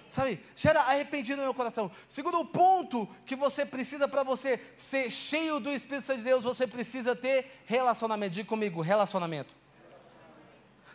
[0.07, 1.91] Sabe, gera arrependido no meu coração.
[2.07, 6.65] Segundo ponto que você precisa para você ser cheio do Espírito Santo de Deus, você
[6.65, 8.33] precisa ter relacionamento.
[8.33, 9.55] Diga comigo, relacionamento.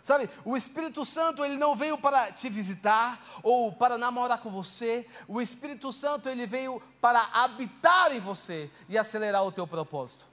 [0.05, 5.07] Sabe, o Espírito Santo, ele não veio para te visitar ou para namorar com você.
[5.27, 10.29] O Espírito Santo, ele veio para habitar em você e acelerar o teu propósito.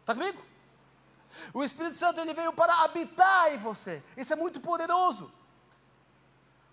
[0.00, 0.42] Está comigo?
[1.52, 4.02] O Espírito Santo ele veio para habitar em você.
[4.16, 5.30] Isso é muito poderoso.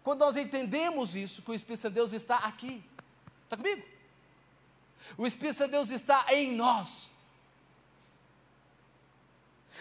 [0.01, 2.81] Quando nós entendemos isso, que o Espírito Santo de Deus está aqui.
[3.43, 3.83] Está comigo?
[5.17, 7.09] O Espírito Santo de Deus está em nós.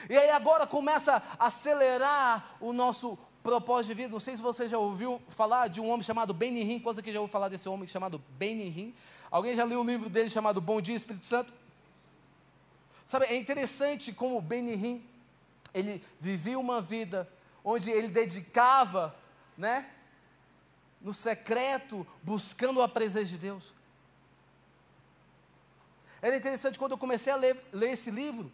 [0.09, 4.13] E aí agora começa a acelerar o nosso propósito de vida.
[4.13, 6.79] Não sei se você já ouviu falar de um homem chamado Benihim.
[6.81, 8.95] Quantos aqui já ouviu falar desse homem chamado Benihim?
[9.31, 11.53] Alguém já leu o livro dele chamado Bom Dia Espírito Santo?
[13.07, 15.05] Sabe, é interessante como Benihim,
[15.75, 17.29] ele vivia uma vida
[17.65, 19.15] onde ele dedicava,
[19.57, 19.89] né,
[21.01, 23.75] no secreto, buscando a presença de Deus.
[26.21, 28.51] Era interessante quando eu comecei a ler, ler esse livro,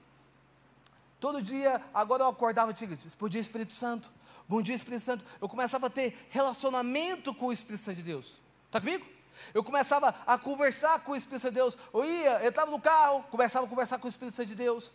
[1.20, 4.10] todo dia, agora eu acordava e tinha, bom dia Espírito Santo,
[4.48, 8.38] bom dia Espírito Santo, eu começava a ter relacionamento com o Espírito Santo de Deus,
[8.66, 9.06] está comigo?
[9.54, 11.78] Eu começava a conversar com o Espírito Santo de Deus.
[11.92, 14.90] Eu ia, eu estava no carro, começava a conversar com o Espírito Santo de Deus.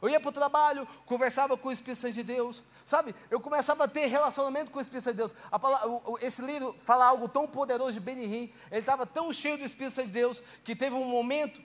[0.00, 2.64] Eu ia para o trabalho, conversava com o Espírito Santo de Deus.
[2.84, 3.14] Sabe?
[3.30, 5.34] Eu começava a ter relacionamento com o Espírito Santo de Deus.
[5.60, 5.88] Palavra,
[6.20, 8.52] esse livro fala algo tão poderoso de Benihim.
[8.70, 11.62] Ele estava tão cheio do Espírito Santo de Deus que teve um momento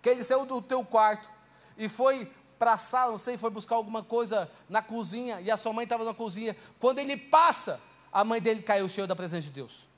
[0.00, 1.28] que ele saiu do teu quarto
[1.76, 5.56] e foi para a sala, não sei, foi buscar alguma coisa na cozinha e a
[5.56, 6.56] sua mãe estava na cozinha.
[6.80, 7.80] Quando ele passa,
[8.12, 9.88] a mãe dele caiu cheio da presença de Deus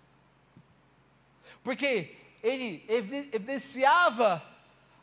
[1.63, 4.43] porque ele evidenciava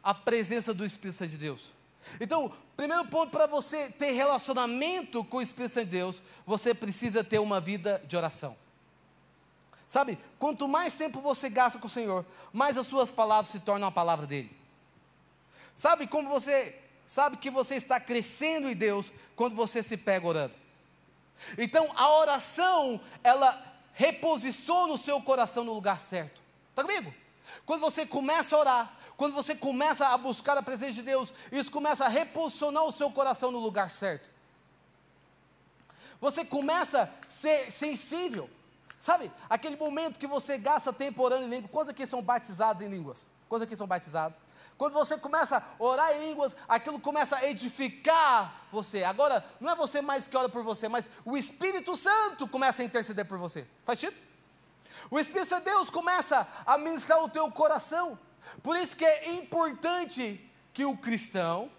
[0.04, 1.72] a presença do Espírito Santo de Deus.
[2.20, 7.24] Então, primeiro ponto para você ter relacionamento com o Espírito Santo de Deus, você precisa
[7.24, 8.56] ter uma vida de oração.
[9.88, 13.88] Sabe, quanto mais tempo você gasta com o Senhor, mais as suas palavras se tornam
[13.88, 14.56] a palavra dele.
[15.76, 16.76] Sabe como você
[17.08, 20.54] sabe que você está crescendo em Deus quando você se pega orando?
[21.58, 26.42] Então, a oração, ela reposiciona o seu coração no lugar certo.
[26.70, 27.12] Está comigo?
[27.66, 31.72] Quando você começa a orar, quando você começa a buscar a presença de Deus, isso
[31.72, 34.30] começa a reposicionar o seu coração no lugar certo.
[36.20, 38.50] Você começa a ser sensível.
[39.00, 39.32] Sabe?
[39.50, 41.72] Aquele momento que você gasta tempo orando em línguas.
[41.72, 43.30] Quantos aqui são batizados em línguas?
[43.48, 44.40] Quantos aqui são batizados?
[44.78, 49.04] Quando você começa a orar em línguas, aquilo começa a edificar você.
[49.04, 52.86] Agora, não é você mais que ora por você, mas o Espírito Santo começa a
[52.86, 53.68] interceder por você.
[53.84, 54.22] Faz sentido?
[55.10, 58.20] O Espírito de Deus começa a ministrar o teu coração.
[58.62, 61.72] Por isso que é importante que o cristão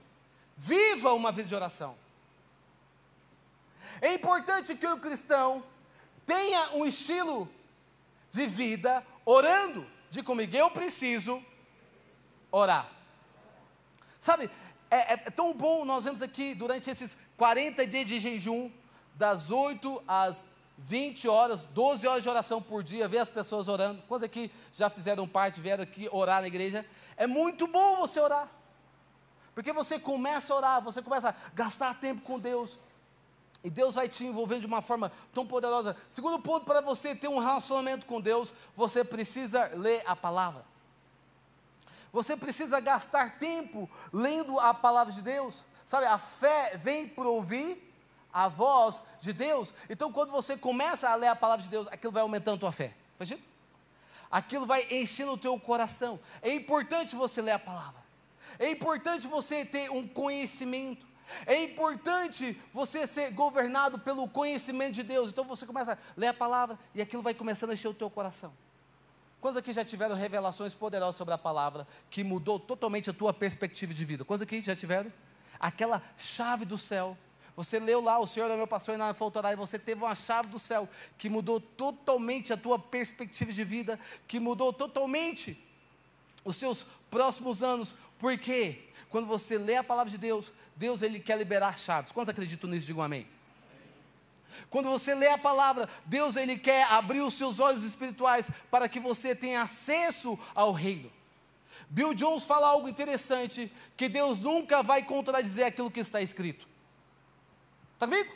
[0.57, 1.97] viva uma vida de oração.
[4.01, 5.63] É importante que o cristão
[6.27, 7.49] tenha um estilo
[8.31, 9.87] de vida orando.
[10.11, 11.45] De comigo, eu preciso
[12.51, 12.91] orar.
[14.21, 14.51] Sabe,
[14.91, 18.71] é, é, tão bom nós vemos aqui durante esses 40 dias de jejum,
[19.15, 20.45] das 8 às
[20.79, 24.03] 20 horas, 12 horas de oração por dia, ver as pessoas orando.
[24.07, 26.87] Quantos aqui já fizeram parte, vieram aqui orar na igreja?
[27.17, 28.49] É muito bom você orar.
[29.55, 32.79] Porque você começa a orar, você começa a gastar tempo com Deus.
[33.65, 35.97] E Deus vai te envolvendo de uma forma tão poderosa.
[36.09, 40.65] Segundo ponto, para você ter um relacionamento com Deus, você precisa ler a palavra.
[42.13, 45.65] Você precisa gastar tempo lendo a palavra de Deus.
[45.85, 47.85] Sabe, a fé vem por ouvir
[48.33, 49.75] a voz de Deus.
[49.89, 52.73] Então, quando você começa a ler a palavra de Deus, aquilo vai aumentando a tua
[52.73, 52.95] fé.
[53.19, 53.43] Sentido?
[54.31, 56.21] Aquilo vai enchendo o teu coração.
[56.43, 58.03] É importante você ler a palavra.
[58.59, 61.07] É importante você ter um conhecimento.
[61.47, 65.31] É importante você ser governado pelo conhecimento de Deus.
[65.31, 68.11] Então você começa a ler a palavra e aquilo vai começando a encher o teu
[68.11, 68.53] coração.
[69.41, 73.95] Quantos aqui já tiveram revelações poderosas sobre a palavra que mudou totalmente a tua perspectiva
[73.95, 74.25] de vida?
[74.25, 75.13] Quantos aqui já tiveram?
[75.61, 77.17] Aquela chave do céu.
[77.57, 80.15] Você leu lá, o Senhor é meu pastor e não faltará, e você teve uma
[80.15, 83.99] chave do céu que mudou totalmente a tua perspectiva de vida,
[84.29, 85.59] que mudou totalmente
[86.45, 87.95] os seus próximos anos.
[88.19, 88.85] Por quê?
[89.09, 92.13] Quando você lê a palavra de Deus, Deus ele quer liberar chaves.
[92.13, 92.87] Quantos acreditam nisso?
[92.87, 93.27] Digam amém.
[94.71, 99.01] Quando você lê a palavra, Deus ele quer abrir os seus olhos espirituais para que
[99.01, 101.11] você tenha acesso ao reino.
[101.91, 106.69] Bill Jones fala algo interessante, que Deus nunca vai contradizer aquilo que está escrito.
[107.95, 108.33] Está comigo?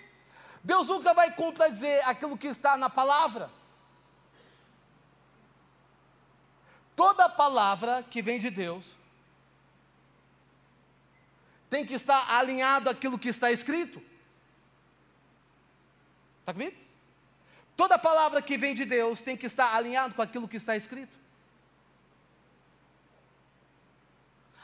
[0.64, 3.50] Deus nunca vai contradizer aquilo que está na palavra.
[6.94, 8.96] Toda palavra que vem de Deus
[11.68, 14.02] tem que estar alinhado àquilo que está escrito.
[16.42, 16.76] Está comigo?
[17.76, 21.18] Toda palavra que vem de Deus tem que estar alinhado com aquilo que está escrito.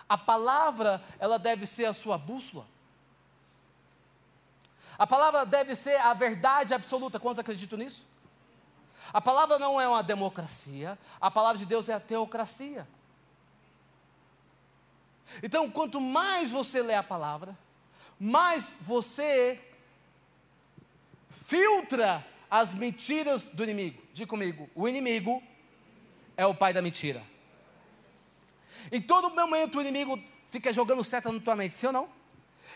[0.09, 2.67] A palavra, ela deve ser a sua bússola.
[4.99, 7.21] A palavra deve ser a verdade absoluta.
[7.21, 8.05] Quantos acreditam nisso?
[9.13, 12.87] A palavra não é uma democracia, a palavra de Deus é a teocracia.
[15.43, 17.57] Então, quanto mais você lê a palavra,
[18.19, 19.68] mais você
[21.45, 24.03] filtra as mentiras do inimigo.
[24.13, 25.43] Diga comigo: o inimigo
[26.37, 27.23] é o pai da mentira.
[28.91, 30.19] Em todo momento o inimigo
[30.51, 32.09] fica jogando seta na tua mente, sim ou não?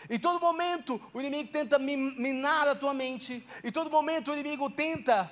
[0.09, 3.45] Em todo momento o inimigo tenta minar a tua mente.
[3.63, 5.31] Em todo momento o inimigo tenta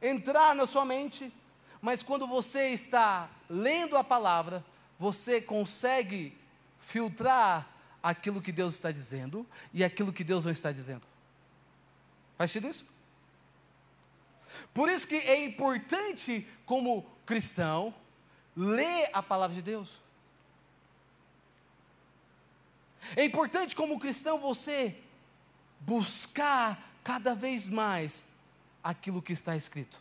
[0.00, 1.32] entrar na sua mente.
[1.80, 4.64] Mas quando você está lendo a palavra,
[4.98, 6.36] você consegue
[6.78, 7.68] filtrar
[8.02, 11.06] aquilo que Deus está dizendo e aquilo que Deus não está dizendo.
[12.36, 12.86] Faz sentido isso?
[14.72, 17.94] Por isso que é importante, como cristão,
[18.54, 20.00] ler a palavra de Deus.
[23.14, 25.00] É importante, como cristão, você
[25.80, 28.24] buscar cada vez mais
[28.82, 30.00] aquilo que está escrito.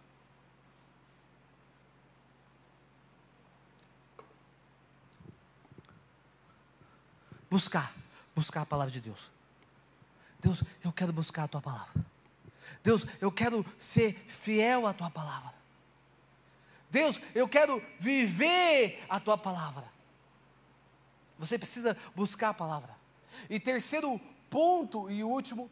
[7.49, 7.93] Buscar,
[8.35, 9.31] buscar a palavra de Deus.
[10.39, 12.14] Deus, eu quero buscar a tua palavra.
[12.83, 15.53] Deus, eu quero ser fiel à tua palavra.
[16.89, 19.83] Deus, eu quero viver a tua palavra.
[21.37, 22.95] Você precisa buscar a palavra.
[23.49, 25.69] E terceiro ponto e último,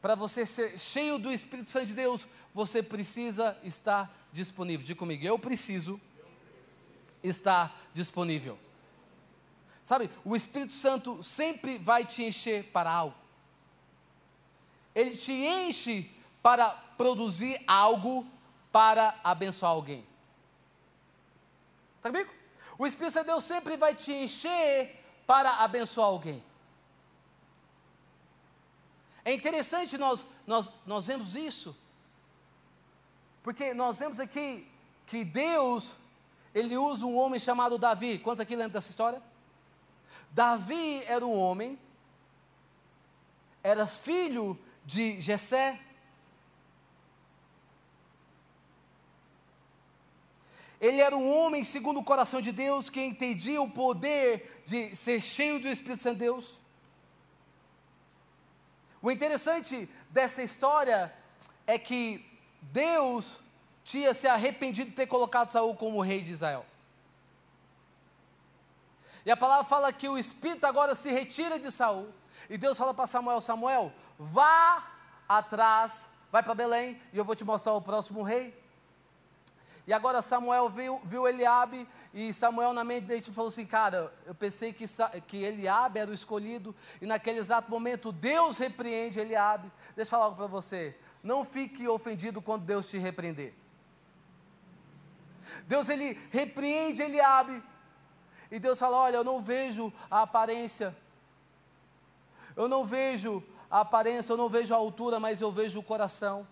[0.00, 4.86] para você ser cheio do Espírito Santo de Deus, você precisa estar disponível.
[4.86, 6.00] Diga comigo, eu preciso
[7.22, 8.58] estar disponível.
[9.84, 13.21] Sabe, o Espírito Santo sempre vai te encher para algo.
[14.94, 16.10] Ele te enche
[16.42, 18.26] para produzir algo
[18.70, 20.06] para abençoar alguém.
[21.96, 22.32] Está comigo?
[22.78, 26.44] O Espírito de Deus sempre vai te encher para abençoar alguém.
[29.24, 31.76] É interessante nós, nós, nós vemos isso,
[33.42, 34.66] porque nós vemos aqui
[35.06, 35.96] que Deus,
[36.52, 38.18] ele usa um homem chamado Davi.
[38.18, 39.22] Quantos aqui lembram dessa história?
[40.32, 41.78] Davi era um homem,
[43.62, 45.80] era filho de Jessé.
[50.80, 55.20] Ele era um homem segundo o coração de Deus, que entendia o poder de ser
[55.20, 56.58] cheio do Espírito Santo de Deus.
[59.00, 61.12] O interessante dessa história
[61.66, 62.24] é que
[62.60, 63.40] Deus
[63.84, 66.66] tinha se arrependido de ter colocado Saul como rei de Israel.
[69.24, 72.12] E a palavra fala que o espírito agora se retira de Saul.
[72.48, 74.86] E Deus fala para Samuel: Samuel, vá
[75.28, 78.62] atrás, vai para Belém e eu vou te mostrar o próximo rei.
[79.86, 84.34] E agora Samuel viu, viu Eliabe e Samuel na mente dele falou assim, cara, eu
[84.34, 84.84] pensei que,
[85.26, 89.72] que Eliabe era o escolhido e naquele exato momento Deus repreende Eliabe.
[89.96, 93.54] Deixa eu falar algo para você, não fique ofendido quando Deus te repreender.
[95.66, 97.60] Deus ele repreende Eliabe
[98.52, 100.96] e Deus fala, olha, eu não vejo a aparência,
[102.56, 106.46] eu não vejo a aparência, eu não vejo a altura, mas eu vejo o coração.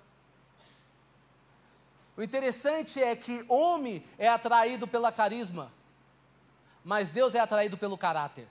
[2.16, 5.72] O interessante é que homem é atraído pela carisma,
[6.84, 8.48] mas Deus é atraído pelo caráter.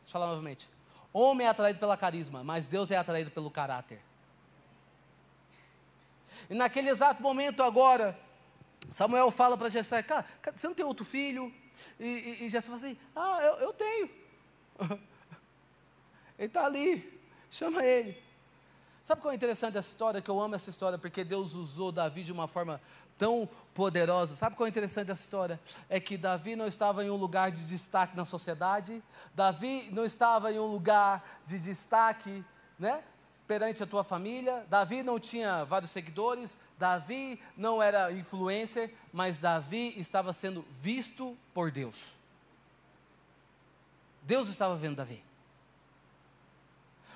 [0.00, 0.68] Deixa eu falar novamente.
[1.12, 4.00] Homem é atraído pela carisma, mas Deus é atraído pelo caráter.
[6.48, 8.18] E naquele exato momento agora,
[8.90, 11.52] Samuel fala para Jessé, cara, você não tem outro filho?
[11.98, 14.10] E, e, e Jessé fala assim, ah, eu, eu tenho.
[16.38, 18.16] ele está ali, chama ele.
[19.02, 20.20] Sabe qual é interessante essa história?
[20.20, 22.80] Que eu amo essa história, porque Deus usou Davi de uma forma
[23.20, 24.34] tão poderosa.
[24.34, 25.60] Sabe qual é interessante dessa história?
[25.88, 29.02] É que Davi não estava em um lugar de destaque na sociedade,
[29.34, 32.44] Davi não estava em um lugar de destaque,
[32.78, 33.02] né?
[33.46, 39.92] Perante a tua família, Davi não tinha vários seguidores, Davi não era influencer, mas Davi
[39.98, 42.19] estava sendo visto por Deus.
[44.30, 45.24] Deus estava vendo Davi.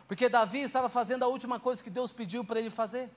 [0.09, 3.09] Porque Davi estava fazendo a última coisa que Deus pediu para ele fazer.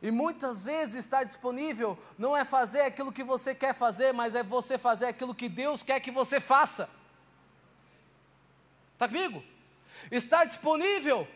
[0.00, 4.44] E muitas vezes está disponível, não é fazer aquilo que você quer fazer, mas é
[4.44, 6.88] você fazer aquilo que Deus quer que você faça.
[8.92, 9.42] Está comigo?
[10.08, 11.26] Está disponível,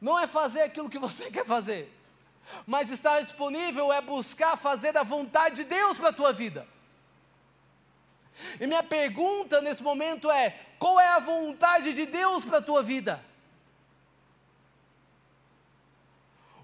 [0.00, 1.92] não é fazer aquilo que você quer fazer,
[2.66, 6.66] mas está disponível é buscar fazer a vontade de Deus para a tua vida.
[8.60, 12.82] E minha pergunta nesse momento é: qual é a vontade de Deus para a tua
[12.82, 13.24] vida?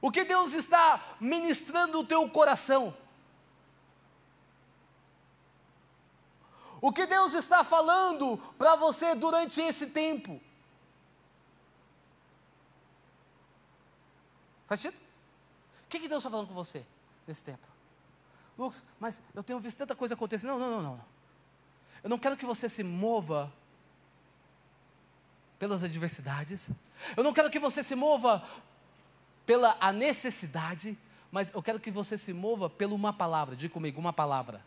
[0.01, 2.97] O que Deus está ministrando no teu coração?
[6.81, 10.41] O que Deus está falando para você durante esse tempo?
[14.67, 15.01] Faz sentido?
[15.83, 16.85] O que, que Deus está falando com você
[17.27, 17.67] nesse tempo?
[18.59, 20.47] Lucas, mas eu tenho visto tanta coisa acontecer.
[20.47, 21.16] Não, não, não, não.
[22.07, 23.53] Eu não quero que você se mova
[25.59, 26.71] pelas adversidades.
[27.17, 28.47] Eu não quero que você se mova
[29.45, 30.97] pela a necessidade,
[31.33, 33.57] mas eu quero que você se mova pela uma palavra.
[33.57, 34.65] Diga comigo, uma palavra.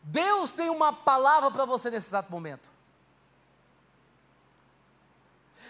[0.00, 2.70] Deus tem uma palavra para você nesse exato momento.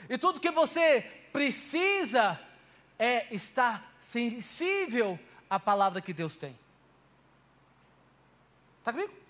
[0.07, 1.01] E tudo que você
[1.33, 2.38] precisa
[2.99, 6.55] é estar sensível à palavra que Deus tem.
[8.81, 9.25] Está comigo?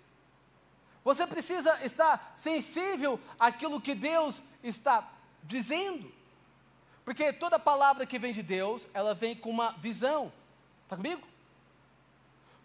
[1.07, 5.09] Você precisa estar sensível àquilo que Deus está
[5.40, 6.12] dizendo.
[7.05, 10.33] Porque toda palavra que vem de Deus, ela vem com uma visão.
[10.83, 11.23] Está comigo?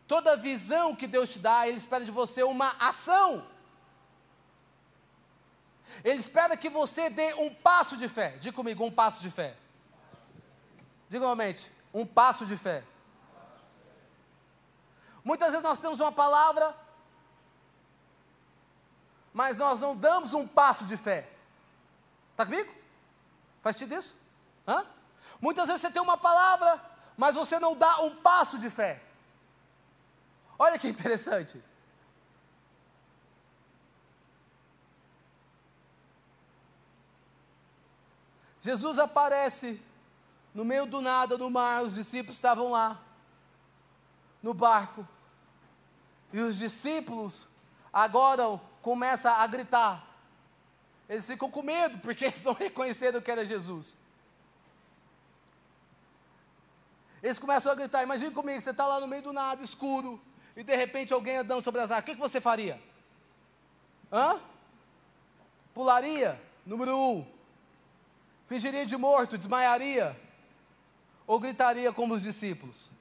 [0.08, 3.45] Toda visão que Deus te dá, Ele espera de você uma ação.
[6.04, 8.38] Ele espera que você dê um passo de fé.
[8.39, 9.56] Diga comigo, um passo de fé.
[11.08, 12.84] Diga novamente, um passo de fé.
[15.23, 16.75] Muitas vezes nós temos uma palavra,
[19.34, 21.30] mas nós não damos um passo de fé.
[22.32, 22.74] Está comigo?
[23.62, 24.15] Faz sentido isso?
[24.67, 24.86] Hã?
[25.39, 26.82] Muitas vezes você tem uma palavra,
[27.17, 29.02] mas você não dá um passo de fé.
[30.58, 31.63] Olha que interessante.
[38.60, 39.82] Jesus aparece
[40.54, 43.02] no meio do nada no mar, os discípulos estavam lá,
[44.44, 45.08] no barco,
[46.32, 47.48] e os discípulos
[47.91, 50.08] agora começam a gritar.
[51.08, 54.00] Eles ficam com medo, porque eles não reconheceram que era Jesus.
[57.22, 58.04] Eles começam a gritar.
[58.04, 60.20] Imagine comigo, você está lá no meio do nada, escuro,
[60.56, 62.04] e de repente alguém andando sobre as águas.
[62.04, 62.82] O que, que você faria?
[64.12, 64.39] Hã?
[65.74, 66.41] Pularia?
[66.65, 67.26] Número um.
[68.46, 70.20] Fingiria de morto, desmaiaria?
[71.28, 72.91] Ou gritaria como os discípulos?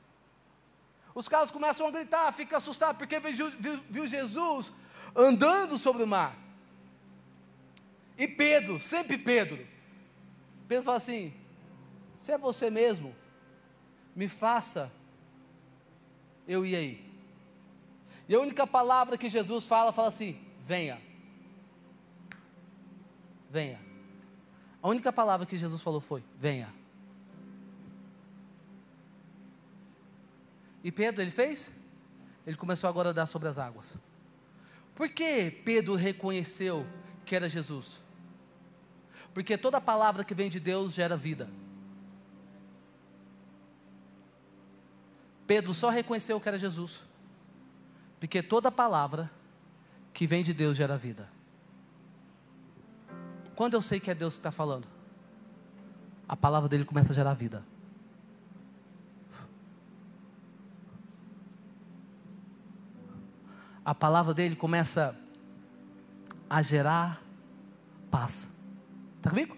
[1.15, 4.73] Os caras começam a gritar, ficam assustados, porque viu, viu, viu Jesus
[5.15, 6.37] andando sobre o mar.
[8.17, 9.67] E Pedro, sempre Pedro.
[10.69, 11.33] Pedro fala assim:
[12.15, 13.15] se é você mesmo,
[14.15, 14.93] me faça
[16.47, 17.11] eu ir aí.
[18.29, 21.01] E a única palavra que Jesus fala, fala assim: venha.
[23.51, 23.81] Venha.
[24.83, 26.73] A única palavra que Jesus falou foi: venha.
[30.83, 31.73] E Pedro, ele fez?
[32.47, 33.97] Ele começou agora a dar sobre as águas.
[34.95, 36.87] Por que Pedro reconheceu
[37.25, 38.03] que era Jesus?
[39.33, 41.49] Porque toda palavra que vem de Deus gera vida.
[45.47, 47.03] Pedro só reconheceu que era Jesus,
[48.21, 49.29] porque toda palavra
[50.13, 51.29] que vem de Deus gera vida.
[53.57, 54.87] Quando eu sei que é Deus que está falando,
[56.29, 57.67] a palavra dele começa a gerar vida.
[63.85, 65.17] A palavra dele começa
[66.49, 67.23] a gerar
[68.11, 68.49] paz.
[69.19, 69.57] Está comigo?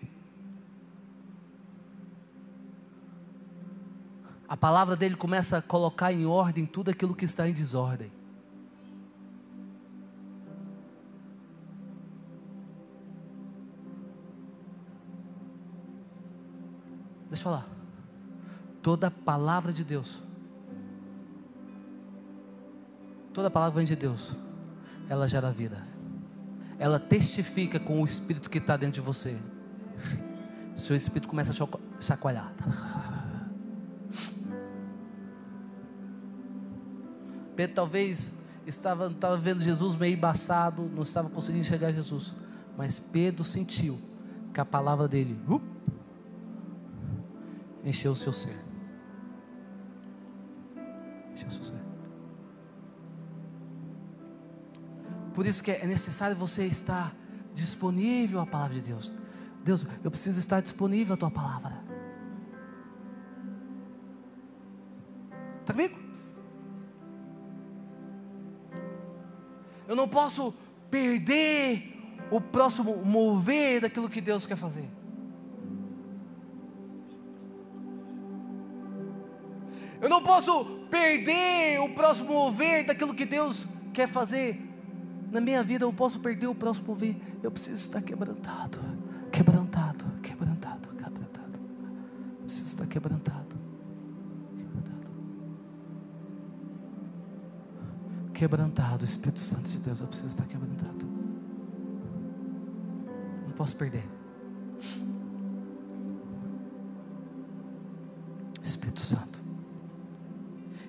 [4.52, 8.12] a palavra dele começa a colocar em ordem tudo aquilo que está em desordem.
[17.30, 17.66] Deixa eu falar.
[18.82, 20.22] Toda palavra de Deus,
[23.32, 24.36] toda palavra vem de Deus,
[25.08, 25.82] ela gera vida.
[26.78, 29.36] Ela testifica com o espírito que está dentro de você.
[30.74, 31.54] O seu espírito começa a
[32.00, 32.52] chacoalhar.
[37.54, 38.32] Pedro talvez
[38.66, 42.34] estava, estava vendo Jesus meio embaçado, não estava conseguindo enxergar Jesus.
[42.76, 43.98] Mas Pedro sentiu
[44.52, 45.60] que a palavra dele uh,
[47.84, 48.71] encheu o seu ser.
[55.34, 57.14] Por isso que é necessário você estar
[57.54, 59.12] disponível à palavra de Deus.
[59.64, 61.82] Deus, eu preciso estar disponível à tua palavra.
[65.60, 65.98] Está comigo?
[69.86, 70.54] Eu não posso
[70.90, 71.96] perder
[72.30, 74.88] o próximo mover daquilo que Deus quer fazer.
[80.00, 84.71] Eu não posso perder o próximo mover daquilo que Deus quer fazer.
[85.32, 87.16] Na minha vida eu posso perder o próximo mover.
[87.42, 88.78] Eu preciso estar quebrantado,
[89.32, 91.58] quebrantado, quebrantado, quebrantado.
[92.40, 93.56] Eu preciso estar quebrantado,
[94.54, 95.10] quebrantado.
[98.34, 101.06] Quebrantado, Espírito Santo de Deus, eu preciso estar quebrantado.
[103.48, 104.04] Não posso perder.
[108.62, 109.42] Espírito Santo.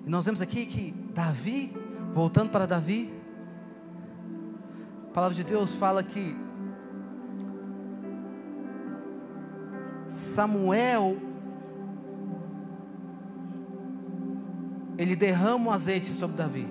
[0.06, 1.74] E nós vemos aqui que Davi,
[2.12, 3.23] voltando para Davi,
[5.14, 6.34] a palavra de Deus fala que
[10.08, 11.16] Samuel
[14.98, 16.66] ele derrama o azeite sobre Davi,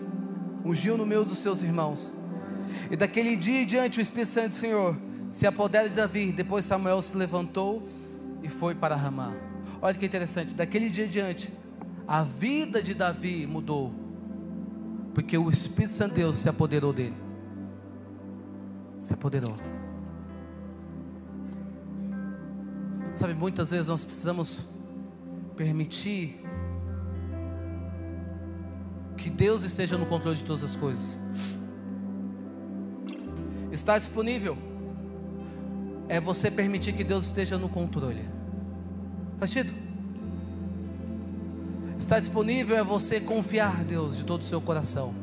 [0.65, 2.11] ungiu no meio dos seus irmãos.
[2.91, 4.97] E daquele dia em diante o Espírito Santo do Senhor
[5.31, 6.33] se apodera de Davi.
[6.33, 7.87] Depois Samuel se levantou
[8.43, 9.31] e foi para Ramá.
[9.81, 11.49] Olha que interessante, daquele dia em diante
[12.05, 13.95] a vida de Davi mudou,
[15.13, 17.22] porque o Espírito Santo de Deus se apoderou dele.
[19.03, 19.53] Se apoderou.
[23.11, 24.61] Sabe, muitas vezes nós precisamos
[25.55, 26.41] permitir
[29.17, 31.17] que Deus esteja no controle de todas as coisas.
[33.71, 34.57] Estar disponível
[36.07, 38.27] é você permitir que Deus esteja no controle.
[39.37, 39.73] Faz sentido?
[41.97, 45.13] Estar disponível é você confiar a Deus de todo o seu coração,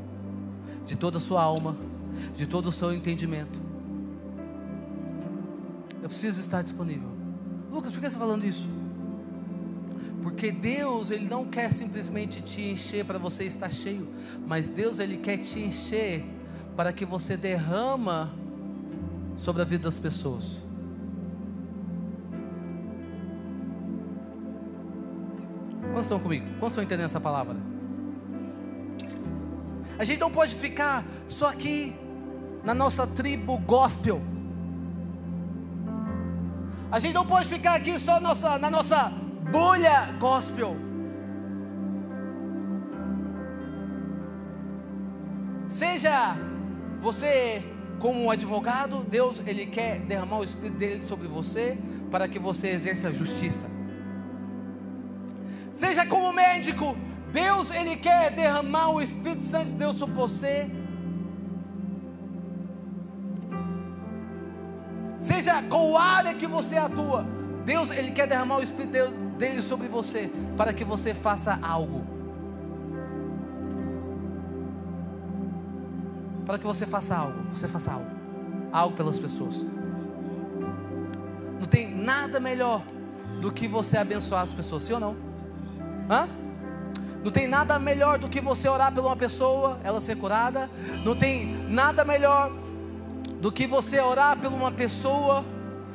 [0.84, 1.76] de toda a sua alma,
[2.36, 3.69] de todo o seu entendimento.
[6.10, 7.08] Preciso estar disponível.
[7.70, 8.68] Lucas, por que você está falando isso?
[10.20, 14.08] Porque Deus, Ele não quer simplesmente te encher para você estar cheio,
[14.44, 16.24] mas Deus, Ele quer te encher
[16.76, 18.34] para que você derrama
[19.36, 20.64] sobre a vida das pessoas.
[25.82, 26.44] Quantos estão comigo?
[26.58, 27.56] Quantos estão entendendo essa palavra?
[29.96, 31.94] A gente não pode ficar só aqui
[32.64, 34.20] na nossa tribo gospel.
[36.92, 39.12] A gente não pode ficar aqui só nossa, na nossa
[39.50, 40.76] bolha gospel.
[45.68, 46.36] Seja
[46.98, 47.64] você
[48.00, 51.78] como um advogado, Deus ele quer derramar o espírito dele sobre você
[52.10, 53.68] para que você exerça a justiça.
[55.72, 56.96] Seja como médico,
[57.32, 60.68] Deus ele quer derramar o Espírito Santo de Deus sobre você.
[65.50, 67.26] Seja qual área que você atua,
[67.64, 72.06] Deus ele quer derramar o Espírito dele sobre você para que você faça algo.
[76.46, 78.06] Para que você faça algo, você faça algo,
[78.72, 79.66] algo pelas pessoas.
[81.58, 82.80] Não tem nada melhor
[83.40, 85.16] do que você abençoar as pessoas, sim ou não?
[86.08, 86.28] Hã?
[87.24, 90.70] Não tem nada melhor do que você orar por uma pessoa, ela ser curada.
[91.04, 92.52] Não tem nada melhor
[93.40, 95.44] do que você orar por uma pessoa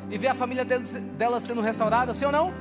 [0.09, 2.53] e ver a família dela sendo restaurada, sim ou não?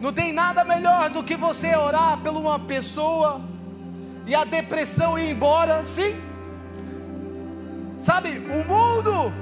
[0.00, 3.40] Não tem nada melhor do que você orar por uma pessoa
[4.26, 6.16] e a depressão ir embora, sim?
[7.98, 9.32] Sabe, o mundo,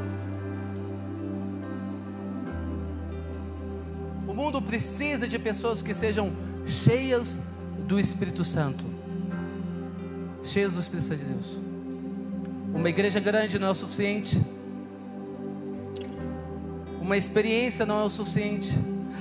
[4.27, 6.33] o mundo precisa de pessoas que sejam
[6.67, 7.39] cheias
[7.87, 8.87] do Espírito Santo.
[10.43, 11.66] Cheias do Espírito Santo de Deus.
[12.77, 14.41] Uma igreja grande não é o suficiente.
[17.01, 18.79] Uma experiência não é o suficiente.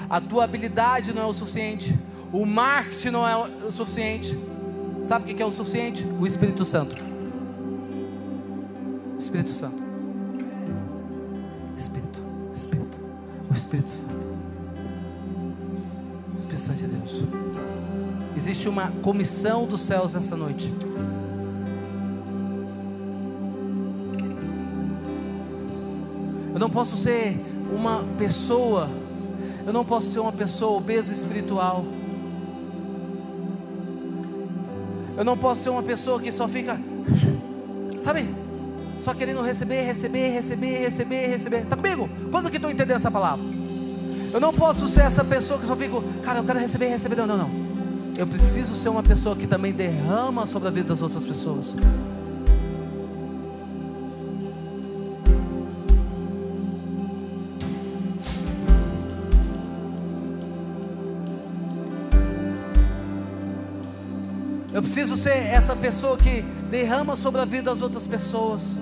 [0.10, 1.98] A tua habilidade não é o suficiente.
[2.34, 4.38] O marketing não é o suficiente.
[5.04, 6.06] Sabe o que é o suficiente?
[6.20, 6.98] O Espírito Santo.
[9.18, 9.82] Espírito Santo.
[11.78, 12.22] Espírito,
[12.54, 13.00] Espírito,
[13.50, 14.30] o Espírito Santo.
[16.32, 17.24] O Espírito Santo de Deus.
[18.36, 20.74] Existe uma comissão dos céus essa noite.
[26.56, 27.38] Eu não posso ser
[27.70, 28.90] uma pessoa,
[29.68, 31.86] eu não posso ser uma pessoa obesa espiritual.
[35.18, 36.80] Eu não posso ser uma pessoa que só fica,
[38.00, 38.34] sabe,
[39.02, 41.64] só querendo receber, receber, receber, receber, receber.
[41.64, 42.10] Está comigo?
[42.32, 43.44] Quantos aqui estão entendendo essa palavra?
[44.32, 47.18] Eu não posso ser essa pessoa que só fica, cara, eu quero receber, receber.
[47.18, 47.50] Não, não, não.
[48.18, 51.76] Eu preciso ser uma pessoa que também derrama sobre a vida das outras pessoas.
[64.76, 68.78] Eu preciso ser essa pessoa que derrama sobre a vida das outras pessoas.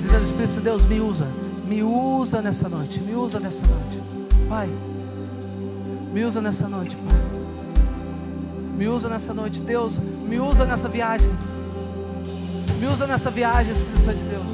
[0.00, 1.24] Dizendo, Espírito de Deus, me usa,
[1.68, 4.02] me usa nessa noite, me usa nessa noite,
[4.48, 4.68] Pai.
[6.12, 7.14] Me usa nessa noite, Pai.
[8.76, 10.00] Me usa nessa noite, Deus.
[10.28, 11.30] Me usa nessa viagem.
[12.80, 14.52] Me usa nessa viagem, Espírito Santo de Deus.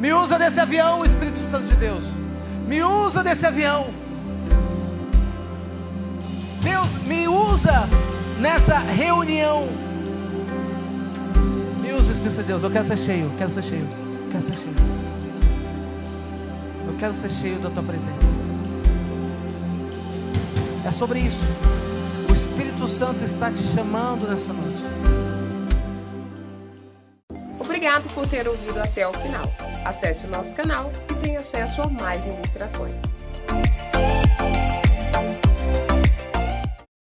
[0.00, 2.25] Me usa nesse avião, Espírito Santo de Deus.
[2.66, 3.86] Me usa nesse avião.
[6.60, 7.88] Deus, me usa
[8.40, 9.68] nessa reunião.
[11.80, 12.64] Me usa, Espírito de Deus.
[12.64, 13.88] Eu quero ser cheio, quero ser cheio,
[14.32, 14.74] quero ser cheio.
[16.88, 18.34] Eu quero ser cheio da tua presença.
[20.84, 21.46] É sobre isso.
[22.28, 24.82] O Espírito Santo está te chamando nessa noite.
[27.60, 29.65] Obrigado por ter ouvido até o final.
[29.86, 33.02] Acesse o nosso canal e tenha acesso a mais ministrações.